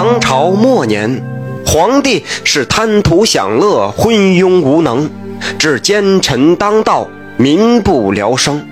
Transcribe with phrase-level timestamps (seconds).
[0.00, 1.20] 唐朝末年，
[1.66, 5.10] 皇帝是贪图享乐，昏庸无能，
[5.58, 8.64] 致奸臣当道，民不聊生。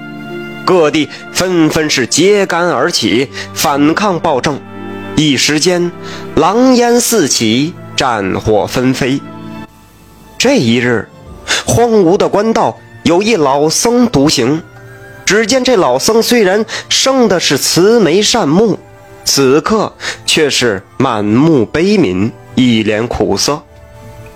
[0.65, 4.61] 各地纷纷是揭竿而起，反抗暴政。
[5.17, 5.91] 一时间，
[6.37, 9.21] 狼烟四起，战火纷飞。
[10.39, 11.09] 这一日，
[11.67, 14.63] 荒芜的官道有一老僧独行。
[15.25, 18.79] 只见这老僧虽然生的是慈眉善目，
[19.25, 19.93] 此刻
[20.37, 23.63] 却是满目悲悯，一脸苦涩。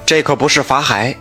[0.07, 1.15] 这可不是法海，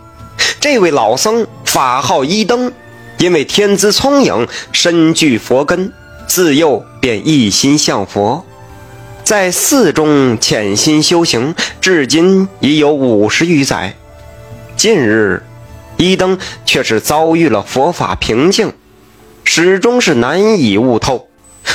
[0.61, 2.71] 这位老僧法号一灯，
[3.17, 5.91] 因为天资聪颖，身具佛根，
[6.29, 8.45] 自幼便一心向佛，
[9.21, 13.93] 在寺中潜心修行，至今已有五十余载。
[14.77, 15.43] 近日，
[15.97, 18.71] 一灯却是遭遇了佛法瓶颈。
[19.43, 21.27] 始终是难以悟透，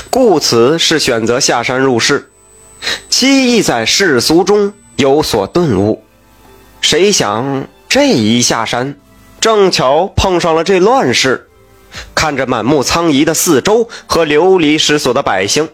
[0.09, 2.31] 故此是选择下山入世，
[3.17, 6.03] 期意在世俗中有所顿悟。
[6.81, 8.97] 谁想这一下山，
[9.39, 11.48] 正巧碰上了这乱世，
[12.12, 15.69] 看着满目苍夷的四周和流离失所的百姓，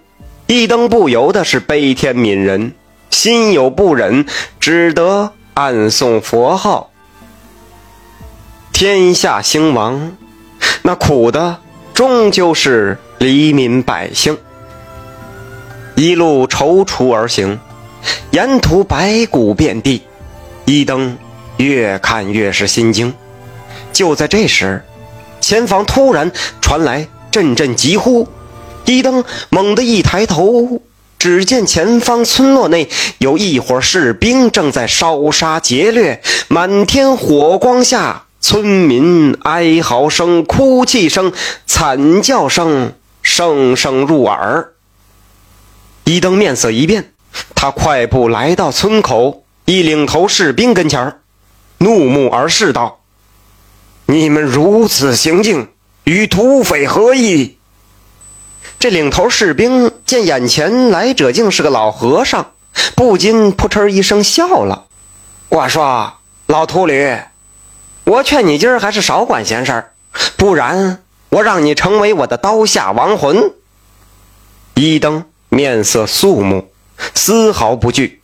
[0.48, 2.74] 一灯不由得是悲天悯人，
[3.08, 4.26] 心有不忍，
[4.60, 6.90] 只得暗诵佛号。
[8.70, 10.14] 天下兴亡，
[10.82, 11.56] 那苦的。
[11.94, 14.36] 终究是黎民百姓，
[16.00, 17.60] 一路踌躇而行，
[18.30, 20.00] 沿途白骨遍地，
[20.64, 21.18] 一灯
[21.58, 23.12] 越看越是心惊。
[23.92, 24.82] 就在这时，
[25.42, 28.26] 前方突然传来阵阵疾呼，
[28.86, 30.80] 一灯猛地一抬头，
[31.18, 38.24] 只见前方村落内有一伙士兵正在烧杀劫掠，满天火光下。
[38.40, 41.30] 村民哀嚎声、哭泣声、
[41.66, 44.70] 惨叫声声声入耳。
[46.04, 47.12] 一灯面色一变，
[47.54, 51.20] 他快步来到村口，一领头士兵跟前
[51.78, 53.00] 怒目而视道
[54.06, 55.68] ：“你们如此行径，
[56.04, 57.58] 与土匪何异？”
[58.78, 62.52] 这领头士兵见眼前来者竟是个老和尚，
[62.96, 64.86] 不禁扑哧一声笑了
[65.48, 66.14] ：“我说，
[66.46, 67.16] 老秃驴。”
[68.04, 69.92] 我劝你今儿还是少管闲事儿，
[70.36, 73.52] 不然我让你成为我的刀下亡魂。
[74.74, 76.70] 一灯面色肃穆，
[77.12, 78.22] 丝毫不惧，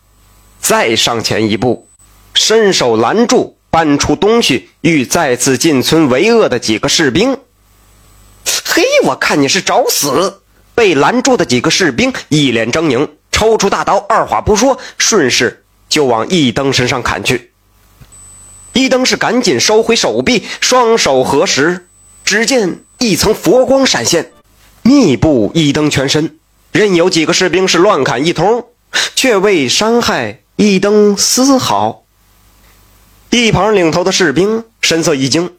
[0.61, 1.89] 再上前一步，
[2.35, 7.37] 伸手拦住搬出东西欲再次进村为恶的几个士兵。
[8.65, 10.41] 嘿，我看你是找死！
[10.77, 17.51] 被拦住的几个士兵一脸狰狞，抽出大刀，二话不说，顺势就往一灯身上砍去。
[18.73, 21.89] 一灯是赶紧收回手臂，双手合十，
[22.25, 24.31] 只见一层佛光闪现，
[24.83, 26.39] 密布一灯全身。
[26.77, 28.67] 任有几个士兵是乱砍一通，
[29.15, 32.05] 却未伤害一灯丝毫。
[33.31, 35.55] 一旁领头的士兵神色一惊，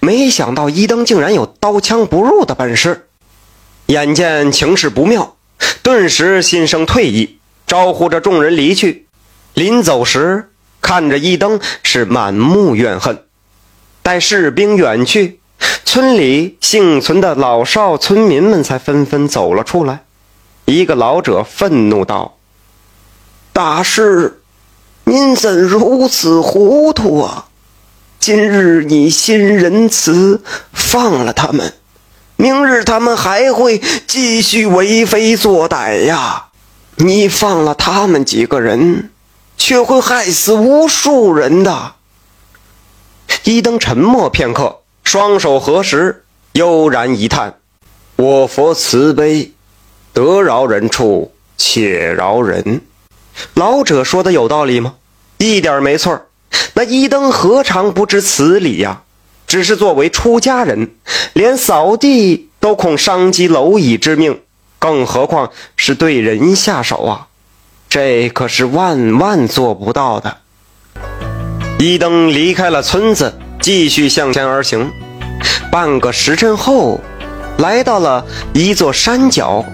[0.00, 3.08] 没想到一灯竟然有刀枪不入的本事。
[3.86, 5.36] 眼见情势不妙，
[5.82, 9.06] 顿时心生退意，招呼着众人离去。
[9.52, 10.48] 临走时。
[10.80, 13.24] 看着一灯是满目怨恨，
[14.00, 15.40] 待士兵远去，
[15.84, 20.04] 村里幸存的老少村民们才纷纷走了出来。
[20.68, 22.36] 一个老者愤怒道
[23.54, 24.42] ：“大师，
[25.04, 27.46] 您怎如此糊涂啊？
[28.20, 30.42] 今日你心仁慈，
[30.74, 31.72] 放了他们，
[32.36, 36.48] 明日他们还会继续为非作歹呀！
[36.96, 39.10] 你放了他们几个人。”
[39.56, 41.94] 却会害死无数人的。
[43.42, 47.58] 一灯沉默片刻，双手合十，悠然一叹
[48.14, 49.52] ：“我佛慈悲，
[50.18, 52.80] 得饶人处且饶人。”
[53.54, 54.94] 老者说的有道理吗？
[55.38, 56.26] 一点没错。
[56.74, 59.02] 那一灯何尝不知此理呀？
[59.46, 60.90] 只是作为出家人，
[61.34, 64.40] 连扫地都恐伤及蝼蚁之命，
[64.80, 67.28] 更何况是对人下手啊？
[67.88, 70.38] 这可是万万做不到的。
[71.78, 74.90] 一灯离开了村子，继续向前而行。
[75.70, 77.00] 半个时辰后，
[77.58, 79.64] 来到了一座山脚，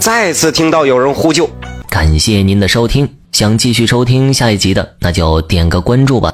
[0.00, 1.48] 再次听到有人呼救。
[1.90, 6.32] 感谢您的收听，想继续收听下一集的，那就点个关注吧。